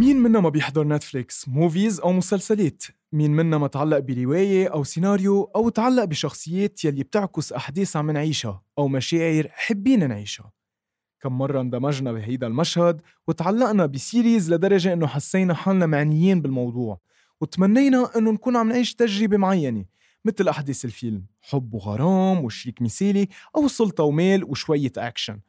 مين 0.00 0.16
منا 0.16 0.40
ما 0.40 0.48
بيحضر 0.48 0.86
Netflix؟ 0.86 1.48
movies 1.48 2.00
أو 2.00 2.12
مسلسلات؟ 2.12 2.84
مين 3.12 3.30
منا 3.30 3.58
ما 3.58 3.66
تعلق 3.66 3.98
برواية 3.98 4.68
أو 4.68 4.84
سيناريو 4.84 5.42
أو 5.56 5.68
تعلق 5.68 6.04
بشخصيات 6.04 6.84
يلي 6.84 7.02
بتعكس 7.02 7.52
أحداث 7.52 7.96
عم 7.96 8.10
نعيشها 8.10 8.62
أو 8.78 8.88
مشاعر 8.88 9.48
حابين 9.50 10.08
نعيشها؟ 10.08 10.52
كم 11.20 11.38
مرة 11.38 11.60
اندمجنا 11.60 12.12
بهيدا 12.12 12.46
المشهد 12.46 13.02
وتعلقنا 13.28 13.86
ب 13.86 13.95
series 13.95 14.52
لدرجة 14.52 14.92
إنه 14.92 15.06
حسينا 15.06 15.54
حالنا 15.54 15.86
معنيين 15.86 16.42
بالموضوع 16.42 17.00
وتمنينا 17.40 18.10
إنه 18.16 18.30
نكون 18.30 18.56
عم 18.56 18.68
نعيش 18.68 18.94
تجربة 18.94 19.36
معينة 19.36 19.84
مثل 20.24 20.48
أحداث 20.48 20.84
الفيلم 20.84 21.26
حب 21.40 21.74
وغرام 21.74 22.44
وشريك 22.44 22.82
مثالي 22.82 23.28
أو 23.56 23.68
سلطة 23.68 24.04
ومال 24.04 24.44
وشوية 24.44 24.92
أكشن. 24.98 25.40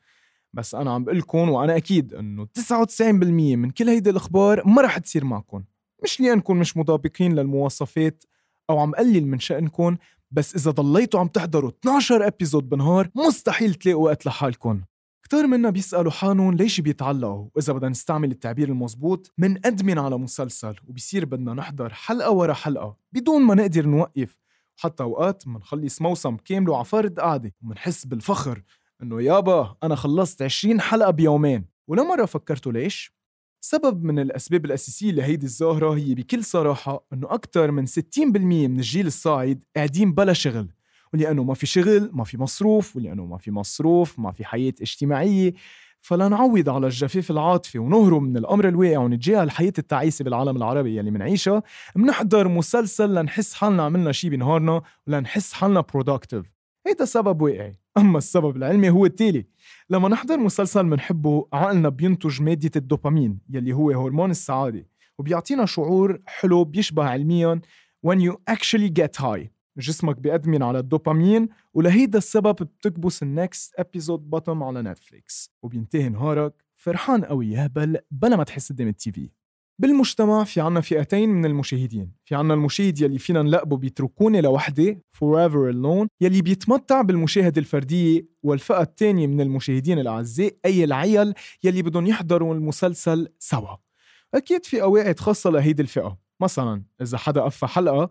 بس 0.53 0.75
أنا 0.75 0.91
عم 0.93 1.03
بقلكن 1.03 1.49
وأنا 1.49 1.77
أكيد 1.77 2.13
إنه 2.13 2.47
99% 2.59 3.21
من 3.21 3.71
كل 3.71 3.89
هيدي 3.89 4.09
الأخبار 4.09 4.67
ما 4.67 4.81
رح 4.81 4.97
تصير 4.97 5.25
معكم 5.25 5.63
مش 6.03 6.21
لأنكم 6.21 6.57
مش 6.57 6.77
مطابقين 6.77 7.35
للمواصفات 7.35 8.23
أو 8.69 8.79
عم 8.79 8.95
قلل 8.95 9.27
من 9.27 9.39
شأنكم 9.39 9.97
بس 10.31 10.55
إذا 10.55 10.71
ضليتوا 10.71 11.19
عم 11.19 11.27
تحضروا 11.27 11.69
12 11.69 12.27
ابيزود 12.27 12.69
بالنهار 12.69 13.09
مستحيل 13.15 13.73
تلاقوا 13.73 14.05
وقت 14.05 14.25
لحالكم 14.25 14.81
كتار 15.23 15.47
منا 15.47 15.69
بيسألوا 15.69 16.11
حالهم 16.11 16.53
ليش 16.53 16.81
بيتعلقوا؟ 16.81 17.47
وإذا 17.55 17.73
بدنا 17.73 17.89
نستعمل 17.89 18.31
التعبير 18.31 18.69
المزبوط 18.69 19.33
من 19.37 19.65
أدمن 19.65 19.99
على 19.99 20.17
مسلسل 20.17 20.75
وبيصير 20.87 21.25
بدنا 21.25 21.53
نحضر 21.53 21.93
حلقة 21.93 22.31
ورا 22.31 22.53
حلقة 22.53 22.97
بدون 23.11 23.41
ما 23.41 23.55
نقدر 23.55 23.85
نوقف. 23.85 24.37
حتى 24.75 25.03
أوقات 25.03 25.47
منخلص 25.47 26.01
موسم 26.01 26.35
كامل 26.35 26.69
وعفارد 26.69 27.19
قاعدة 27.19 27.53
ومنحس 27.61 28.05
بالفخر 28.05 28.61
إنه 29.01 29.21
يابا 29.21 29.75
أنا 29.83 29.95
خلصت 29.95 30.41
20 30.41 30.81
حلقة 30.81 31.11
بيومين. 31.11 31.65
ولا 31.87 32.03
مرة 32.03 32.25
فكرتوا 32.25 32.71
ليش؟ 32.71 33.13
سبب 33.61 34.03
من 34.03 34.19
الأسباب 34.19 34.65
الأساسية 34.65 35.11
لهيدي 35.11 35.45
الظاهرة 35.45 35.95
هي 35.95 36.15
بكل 36.15 36.43
صراحة 36.43 37.05
إنه 37.13 37.27
أكثر 37.33 37.71
من 37.71 37.85
60% 37.85 37.89
من 38.67 38.77
الجيل 38.77 39.07
الصاعد 39.07 39.63
قاعدين 39.75 40.13
بلا 40.13 40.33
شغل. 40.33 40.69
ولأنه 41.13 41.43
ما 41.43 41.53
في 41.53 41.65
شغل 41.65 42.09
ما 42.13 42.23
في 42.23 42.37
مصروف 42.37 42.95
ولأنه 42.95 43.25
ما 43.25 43.37
في 43.37 43.51
مصروف 43.51 44.19
ما 44.19 44.31
في 44.31 44.45
حياة 44.45 44.73
اجتماعية. 44.81 45.53
فلنعوض 46.01 46.69
على 46.69 46.87
الجفاف 46.87 47.31
العاطفي 47.31 47.79
ونهرب 47.79 48.21
من 48.21 48.37
الأمر 48.37 48.67
الواقع 48.67 48.97
ونتجاهل 48.97 49.43
الحياة 49.43 49.73
التعيسة 49.77 50.23
بالعالم 50.23 50.57
العربي 50.57 50.97
يلي 50.97 51.11
منعيشها. 51.11 51.63
منحضر 51.95 52.47
مسلسل 52.47 53.15
لنحس 53.15 53.53
حالنا 53.53 53.83
عملنا 53.83 54.11
شي 54.11 54.29
بنهارنا 54.29 54.81
ولنحس 55.07 55.53
حالنا 55.53 55.81
productive 55.81 56.45
هيدا 56.87 57.05
سبب 57.05 57.41
واقعي. 57.41 57.80
أما 57.97 58.17
السبب 58.17 58.57
العلمي 58.57 58.89
هو 58.89 59.05
التالي. 59.05 59.45
لما 59.89 60.09
نحضر 60.09 60.37
مسلسل 60.37 60.83
منحبه 60.83 61.47
عقلنا 61.53 61.89
بينتج 61.89 62.41
مادة 62.41 62.71
الدوبامين 62.75 63.39
يلي 63.49 63.73
هو 63.73 63.91
هرمون 63.91 64.31
السعادة 64.31 64.87
وبيعطينا 65.17 65.65
شعور 65.65 66.19
حلو 66.25 66.63
بيشبه 66.63 67.03
علميا 67.03 67.61
when 68.07 68.19
you 68.19 68.35
actually 68.51 68.89
get 69.01 69.21
high. 69.21 69.47
جسمك 69.77 70.17
بيأدمن 70.17 70.63
على 70.63 70.79
الدوبامين 70.79 71.49
ولهيدا 71.73 72.17
السبب 72.17 72.55
بتكبس 72.55 73.23
ال 73.23 73.34
next 73.34 73.79
episode 73.79 74.29
button 74.29 74.63
على 74.63 74.81
Netflix 74.81 75.51
وبينتهي 75.61 76.09
نهارك 76.09 76.53
فرحان 76.75 77.25
قوي 77.25 77.51
يا 77.51 77.65
هبل 77.65 77.97
بلا 78.11 78.35
ما 78.35 78.43
تحس 78.43 78.71
قدام 78.71 78.87
ال 78.87 79.11
TV. 79.11 79.29
بالمجتمع 79.81 80.43
في 80.43 80.61
عنا 80.61 80.81
فئتين 80.81 81.29
من 81.29 81.45
المشاهدين. 81.45 82.11
في 82.25 82.35
عنا 82.35 82.53
المشاهد 82.53 83.01
يلي 83.01 83.19
فينا 83.19 83.41
نلقبه 83.41 83.77
بيتركوني 83.77 84.41
لوحدي 84.41 84.99
forever 85.15 85.73
alone 85.73 86.07
يلي 86.21 86.41
بيتمتع 86.41 87.01
بالمشاهدة 87.01 87.59
الفردية 87.61 88.27
والفئة 88.43 88.81
الثانية 88.81 89.27
من 89.27 89.41
المشاهدين 89.41 89.99
الأعزاء 89.99 90.55
أي 90.65 90.83
العيل 90.83 91.33
يلي 91.63 91.81
بدهم 91.81 92.07
يحضروا 92.07 92.55
المسلسل 92.55 93.27
سوا. 93.39 93.77
أكيد 94.33 94.65
في 94.65 94.81
قواعد 94.81 95.19
خاصة 95.19 95.49
لهيدي 95.49 95.81
الفئة. 95.81 96.17
مثلا 96.41 96.83
إذا 97.01 97.17
حدا 97.17 97.41
قفى 97.41 97.67
حلقة 97.67 98.09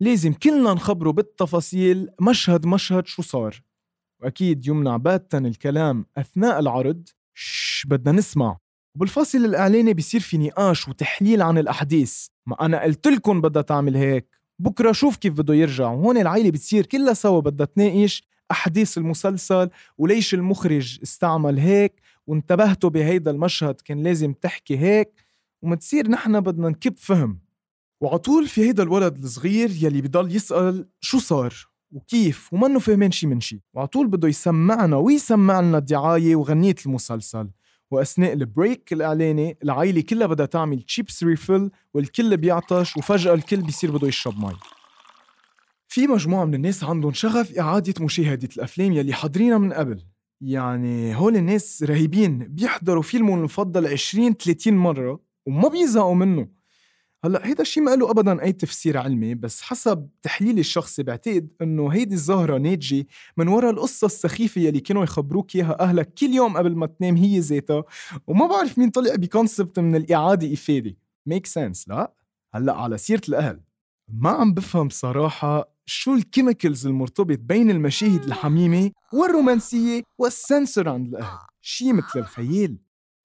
لازم 0.00 0.32
كلنا 0.32 0.74
نخبره 0.74 1.10
بالتفاصيل 1.10 2.08
مشهد 2.20 2.66
مشهد 2.66 3.06
شو 3.06 3.22
صار. 3.22 3.62
وأكيد 4.22 4.66
يمنع 4.66 4.96
باتا 4.96 5.38
الكلام 5.38 6.06
أثناء 6.16 6.58
العرض 6.58 7.08
شش 7.34 7.86
بدنا 7.86 8.12
نسمع. 8.18 8.61
وبالفاصل 8.94 9.38
الإعلاني 9.44 9.94
بيصير 9.94 10.20
في 10.20 10.38
نقاش 10.38 10.88
وتحليل 10.88 11.42
عن 11.42 11.58
الأحداث. 11.58 12.26
ما 12.46 12.66
أنا 12.66 12.82
قلت 12.82 13.06
لكم 13.08 13.40
بدها 13.40 13.62
تعمل 13.62 13.96
هيك. 13.96 14.28
بكرة 14.58 14.92
شوف 14.92 15.16
كيف 15.16 15.34
بده 15.34 15.54
يرجع. 15.54 15.90
وهون 15.90 16.16
العيلة 16.18 16.50
بتصير 16.50 16.86
كلها 16.86 17.14
سوا 17.14 17.40
بدها 17.40 17.66
تناقش 17.66 18.22
أحداث 18.50 18.98
المسلسل 18.98 19.70
وليش 19.98 20.34
المخرج 20.34 20.98
استعمل 21.02 21.58
هيك 21.58 22.00
وانتبهتوا 22.26 22.90
بهيدا 22.90 23.30
المشهد 23.30 23.80
كان 23.80 24.02
لازم 24.02 24.32
تحكي 24.32 24.78
هيك. 24.78 25.12
ومتصير 25.62 26.08
نحن 26.08 26.40
بدنا 26.40 26.68
نكب 26.68 26.96
فهم. 26.96 27.38
وعطول 28.00 28.46
في 28.48 28.60
هيدا 28.60 28.82
الولد 28.82 29.24
الصغير 29.24 29.70
يلي 29.70 30.00
بضل 30.00 30.36
يسأل 30.36 30.86
شو 31.00 31.18
صار 31.18 31.54
وكيف 31.92 32.52
ومنه 32.52 32.78
فهمان 32.78 33.10
شي 33.10 33.26
من 33.26 33.40
شي. 33.40 33.62
وعطول 33.74 34.06
بده 34.06 34.28
يسمعنا 34.28 34.96
ويسمع 34.96 35.60
لنا 35.60 35.78
الدعاية 35.78 36.36
وغنية 36.36 36.74
المسلسل. 36.86 37.48
وأثناء 37.92 38.32
ال 38.32 38.42
break 38.42 38.92
الإعلاني 38.92 39.58
العائلة 39.64 40.00
كلها 40.00 40.26
بدها 40.26 40.46
تعمل 40.46 40.82
chips 40.82 41.24
refill 41.24 41.70
والكل 41.94 42.36
بيعطش 42.36 42.96
وفجأة 42.96 43.34
الكل 43.34 43.60
بيصير 43.60 43.90
بده 43.90 44.08
يشرب 44.08 44.38
مي. 44.38 44.56
في 45.88 46.06
مجموعة 46.06 46.44
من 46.44 46.54
الناس 46.54 46.84
عندهم 46.84 47.12
شغف 47.12 47.58
إعادة 47.58 48.04
مشاهدة 48.04 48.48
الأفلام 48.56 48.92
يلي 48.92 49.12
حاضرينها 49.12 49.58
من 49.58 49.72
قبل. 49.72 50.02
يعني 50.40 51.16
هول 51.16 51.36
الناس 51.36 51.82
رهيبين 51.82 52.38
بيحضروا 52.38 53.02
فيلمهم 53.02 53.38
المفضل 53.38 53.86
20 53.86 54.32
30 54.32 54.74
مرة 54.74 55.20
وما 55.46 55.68
بيزهقوا 55.68 56.14
منه. 56.14 56.61
هلأ 57.24 57.46
هيدا 57.46 57.62
الشيء 57.62 57.82
ما 57.82 57.96
له 57.96 58.10
ابدا 58.10 58.42
أي 58.42 58.52
تفسير 58.52 58.98
علمي 58.98 59.34
بس 59.34 59.62
حسب 59.62 60.08
تحليلي 60.22 60.60
الشخصي 60.60 61.02
بعتقد 61.02 61.48
إنه 61.62 61.88
هيدي 61.88 62.14
الظاهره 62.14 62.58
ناتجة 62.58 63.06
من 63.36 63.48
وراء 63.48 63.70
القصة 63.70 64.06
السخيفة 64.06 64.60
يلي 64.60 64.80
كانوا 64.80 65.04
يخبروك 65.04 65.56
إياها 65.56 65.80
أهلك 65.80 66.14
كل 66.14 66.26
يوم 66.26 66.56
قبل 66.56 66.76
ما 66.76 66.86
تنام 66.86 67.16
هي 67.16 67.38
ذاتها 67.38 67.84
وما 68.26 68.46
بعرف 68.46 68.78
مين 68.78 68.90
طلع 68.90 69.14
بكونسبت 69.14 69.78
من 69.78 69.96
الإعادة 69.96 70.52
إفادة. 70.54 70.96
Make 71.26 71.46
sense 71.46 71.88
لا؟ 71.88 72.12
هلأ 72.54 72.72
على 72.72 72.98
سيرة 72.98 73.22
الأهل. 73.28 73.60
ما 74.08 74.30
عم 74.30 74.54
بفهم 74.54 74.88
صراحة 74.88 75.72
شو 75.86 76.14
ال 76.14 76.21
chemicals 76.21 76.86
المرتبط 76.86 77.38
بين 77.38 77.70
المشاهد 77.70 78.24
الحميمة 78.24 78.90
والرومانسية 79.12 80.02
وال 80.18 80.36
sensor 80.36 80.88
عند 80.88 81.08
الأهل. 81.08 81.38
شي 81.60 81.92
مثل 81.92 82.18
الخيال. 82.18 82.76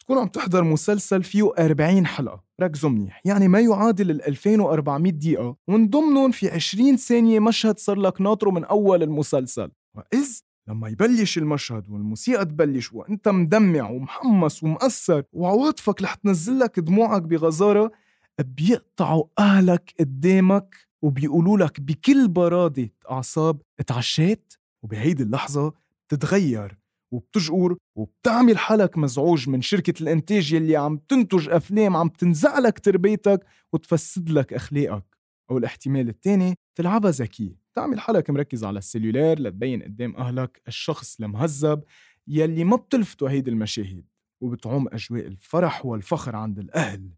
تكون 0.08 0.20
عم 0.20 0.28
تحضر 0.28 0.64
مسلسل 0.64 1.24
فيه 1.24 1.52
40 1.60 2.06
حلقة. 2.06 2.44
ركزوا 2.62 2.90
منيح. 2.90 3.22
يعني 3.26 3.48
ما 3.48 3.60
يعادل 3.60 4.12
ال 4.12 4.28
2400 4.28 5.12
دقيقة. 5.12 5.56
ومن 5.68 5.90
ضمنهم 5.90 6.32
في 6.32 6.50
20 6.50 6.98
ثانية 6.98 7.40
مشهد 7.40 7.80
صار 7.80 8.00
لك 8.00 8.22
ناطره 8.22 8.50
من 8.50 8.66
أول 8.66 9.04
المسلسل. 9.04 9.72
وإذ 9.96 10.40
لما 10.70 10.90
يبلش 10.90 11.38
المشهد 11.38 11.90
والموسيقى 11.90 12.46
تبلش 12.46 12.94
وأنت 12.94 13.28
مدمع 13.28 13.90
ومحمس 13.90 14.64
ومأثر 14.64 15.24
وعواطفك 15.34 16.02
رح 16.02 16.14
تنزل 16.14 16.60
لك 16.60 16.80
دموعك 16.80 17.22
بغزارة 17.22 17.92
بيقطعوا 18.40 19.24
أهلك 19.40 19.94
قدامك 20.00 20.76
وبيقولوا 21.02 21.58
لك 21.58 21.82
بكل 21.82 22.28
برادة 22.28 22.90
أعصاب 23.12 23.62
اتعشيت. 23.80 24.54
وبهيدي 24.84 25.24
اللحظة 25.24 25.74
تتغير 26.10 26.78
وبتشقر 27.12 27.76
وبتعمل 27.96 28.58
حالك 28.58 28.98
مزعوج 28.98 29.50
من 29.50 29.62
شركة 29.62 30.02
الإنتاج 30.02 30.54
يلي 30.54 30.76
عم 30.76 30.98
تنتج 30.98 31.50
أفلام 31.50 31.98
عم 31.98 32.10
تنزع 32.10 32.60
لك 32.60 32.80
تربيتك 32.80 33.46
وتفسد 33.74 34.30
لك 34.30 34.54
أخلاقك. 34.54 35.18
أو 35.52 35.58
الاحتمال 35.58 36.10
الثاني 36.10 36.56
تلعبها 36.76 37.12
ذكي 37.12 37.58
تعمل 37.76 38.00
حالك 38.00 38.30
مركز 38.30 38.64
على 38.64 38.80
السلولار 38.80 39.40
لتبين 39.40 39.84
قدام 39.84 40.16
أهلك 40.16 40.62
الشخص 40.68 41.20
المهذب 41.20 41.84
يلي 42.28 42.64
ما 42.64 42.76
بتلفتوا 42.76 43.30
هيدي 43.30 43.52
المشاهد 43.52 44.06
وبتعوم 44.42 44.88
أجواء 44.88 45.28
الفرح 45.28 45.86
والفخر 45.86 46.36
عند 46.36 46.60
الأهل. 46.60 47.10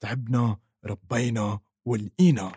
تعبنا 0.00 0.58
ربينا 0.84 1.60
ولقينا. 1.84 2.52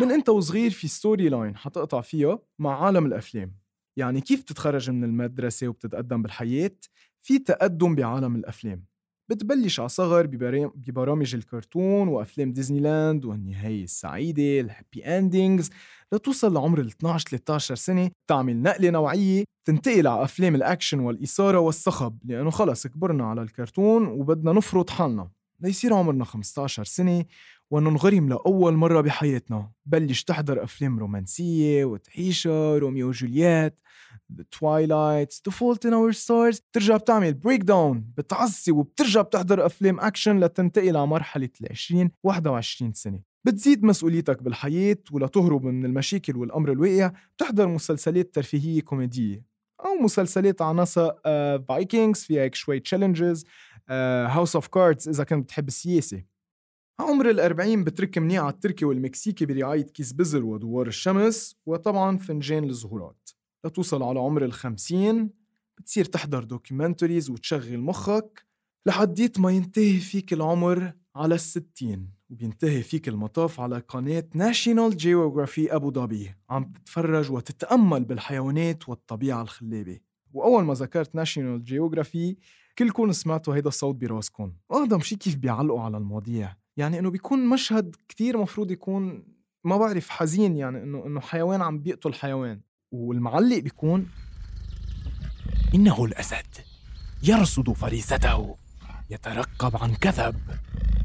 من 0.00 0.10
إنت 0.10 0.28
وصغير 0.28 0.70
في 0.70 0.88
story 0.88 1.28
line 1.28 1.56
حتقطع 1.56 2.00
فيها 2.00 2.38
مع 2.58 2.84
عالم 2.84 3.06
الأفلام. 3.06 3.65
يعني 3.96 4.20
كيف 4.20 4.42
تتخرج 4.42 4.90
من 4.90 5.04
المدرسة 5.04 5.68
وبتتقدم 5.68 6.22
بالحياة؟ 6.22 6.76
في 7.22 7.38
تقدم 7.38 7.94
بعالم 7.94 8.36
الأفلام. 8.36 8.84
بتبلش 9.28 9.80
على 9.80 9.88
صغر 9.88 10.26
ببرامج 10.74 11.34
الكرتون 11.34 12.08
وأفلام 12.08 12.52
ديزني 12.52 12.80
لاند 12.80 13.24
والنهاية 13.24 13.84
السعيدة 13.84 14.60
ال 14.60 14.67
happy 14.67 15.04
endings 15.04 15.70
لتوصل 16.12 16.54
لعمر 16.54 16.80
ال 16.80 16.86
12 16.86 17.28
13 17.28 17.74
سنة. 17.74 18.10
تعمل 18.30 18.62
نقلة 18.62 18.90
نوعية 18.90 19.44
تنتقل 19.64 20.06
على 20.06 20.24
أفلام 20.24 20.54
الأكشن 20.54 20.98
والإثارة 21.00 21.58
والصخب 21.58 22.18
لأنه 22.24 22.50
خلص 22.50 22.86
كبرنا 22.86 23.24
على 23.24 23.42
الكرتون 23.42 24.06
وبدنا 24.06 24.52
نفرض 24.52 24.90
حالنا. 24.90 25.30
ليصير 25.60 25.94
عمرنا 25.94 26.24
15 26.24 26.84
سنة. 26.84 27.24
وننغرم 27.70 28.28
لأول 28.28 28.74
مرة 28.74 29.00
بحياتنا. 29.00 29.72
بتبلش 29.86 30.24
تحضر 30.24 30.64
أفلام 30.64 30.98
رومانسية 30.98 31.84
وتعيشها 31.84 32.78
روميو 32.78 33.08
وجولييت 33.08 33.74
Twilights 34.32 35.40
The 35.40 35.52
Fault 35.52 35.84
in 35.84 35.92
Our 35.92 36.12
Stars. 36.12 36.60
بترجع 36.70 36.96
بتعمل 36.96 37.34
breakdown 37.34 38.12
بتعصب 38.16 38.72
وبترجع 38.72 39.22
بتحضر 39.22 39.66
أفلام 39.66 40.00
أكشن 40.00 40.40
لتنتقل 40.40 40.96
على 40.96 41.06
مرحلة 41.06 41.48
العشرين 41.60 42.10
21 42.22 42.92
سنة. 42.92 43.20
بتزيد 43.44 43.84
مسؤوليتك 43.84 44.42
بالحياة 44.42 44.96
ولتهرب 45.12 45.64
من 45.64 45.84
المشاكل 45.84 46.36
والأمر 46.36 46.72
الواقع. 46.72 47.12
بتحضر 47.36 47.66
مسلسلات 47.68 48.34
ترفيهية 48.34 48.80
كوميدية 48.80 49.44
أو 49.84 49.94
مسلسلات 49.94 50.62
عناصر 50.62 51.10
Vikings 51.68 52.22
uh, 52.22 52.26
فيها 52.26 52.42
هيك 52.42 52.54
شوي 52.54 52.80
challenges 52.80 53.44
House 53.90 54.54
of 54.56 54.66
Cards 54.66 55.08
إذا 55.08 55.24
كنت 55.24 55.44
بتحب 55.44 55.68
السياسة. 55.68 56.35
عمر 57.00 57.30
الأربعين 57.30 57.84
بترك 57.84 58.18
منيح 58.18 58.42
على 58.42 58.52
التركي 58.52 58.84
والمكسيكي 58.84 59.46
برعاية 59.46 59.82
كيس 59.86 60.12
بزر 60.12 60.44
ودوار 60.44 60.86
الشمس 60.86 61.56
وطبعا 61.66 62.18
فنجان 62.18 62.64
الزهورات. 62.64 63.30
لتوصل 63.64 64.02
على 64.02 64.20
عمر 64.20 64.44
الخمسين 64.44 65.30
بتصير 65.78 66.04
تحضر 66.04 66.44
documentaries 66.44 67.30
وتشغل 67.30 67.78
مخك 67.78 68.46
لحديت 68.86 69.40
ما 69.40 69.50
ينتهي 69.50 69.98
فيك 69.98 70.32
العمر 70.32 70.92
على 71.16 71.34
الستين. 71.34 72.10
وبينتهي 72.30 72.82
فيك 72.82 73.08
المطاف 73.08 73.60
على 73.60 73.78
قناة 73.78 74.28
National 74.34 74.96
Geographic 74.96 75.74
أبو 75.74 75.92
ظبي. 75.92 76.34
عم 76.50 76.72
تتفرج 76.72 77.32
وتتأمل 77.32 78.04
بالحيوانات 78.04 78.88
والطبيعة 78.88 79.42
الخلابة. 79.42 80.00
وأول 80.32 80.64
ما 80.64 80.74
ذكرت 80.74 81.14
ناشيونال 81.14 81.64
جيوغرافي 81.64 82.36
كلكم 82.78 83.12
سمعتوا 83.12 83.54
هيدا 83.54 83.68
الصوت 83.68 83.94
براسكم. 83.94 84.52
وهذا 84.68 84.96
مشي 84.96 85.16
كيف 85.16 85.36
بيعلقوا 85.36 85.80
على 85.80 85.96
المواضيع. 85.96 86.56
يعني 86.76 86.98
إنه 86.98 87.10
بيكون 87.10 87.46
مشهد 87.46 87.96
كتير 88.08 88.36
مفروض 88.36 88.70
يكون 88.70 89.22
ما 89.64 89.76
بعرف 89.76 90.08
حزين 90.08 90.56
يعني 90.56 90.82
إنه 90.82 91.06
إنه 91.06 91.20
حيوان 91.20 91.62
عم 91.62 91.78
بيقتل 91.78 92.14
حيوان. 92.14 92.60
والمعلق 92.92 93.58
بيكون 93.58 94.08
إنه 95.74 96.04
الأسد 96.04 96.46
يرصد 97.22 97.72
فريسته 97.72 98.56
يترقب 99.10 99.76
عن 99.76 99.94
كثب 99.94 100.34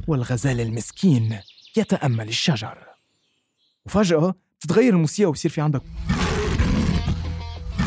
والغزال 0.08 0.62
المسكين 0.62 1.40
يتأمل 1.78 2.28
الشجر. 2.28 2.78
وفجأة 3.86 4.36
بتتغير 4.60 4.94
الموسيقى 4.94 5.30
وبصير 5.30 5.52
في 5.52 5.62
عندك 5.62 5.82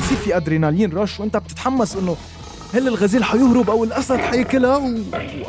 بصير 0.00 0.18
في 0.18 0.36
أدرينالين 0.36 0.92
رش 0.92 1.20
وأنت 1.20 1.36
بتتحمس 1.36 1.96
إنه 1.96 2.16
هل 2.74 2.88
الغزال 2.88 3.24
حيهرب 3.24 3.70
أو 3.70 3.84
الأسد 3.84 4.16
حياكلها 4.16 4.76
و... 4.76 4.82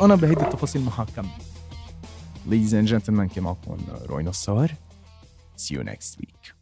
وأنا 0.00 0.14
بهيدي 0.14 0.40
التفاصيل 0.40 0.82
ما 0.82 0.90
حكمل. 0.90 1.28
Ladies 2.46 2.74
and 2.74 2.86
gentlemen, 2.86 3.28
Kemal 3.28 3.58
Kon'la 3.66 3.94
uh, 3.94 4.06
Roynos 4.06 4.38
Sahar. 4.38 4.70
See 5.56 5.74
you 5.74 5.82
next 5.82 6.16
week. 6.20 6.52